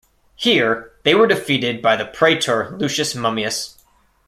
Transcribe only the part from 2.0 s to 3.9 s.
"praetor" Lucius Mummius.